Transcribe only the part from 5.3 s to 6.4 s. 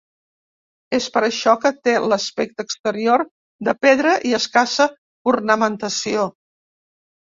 ornamentació.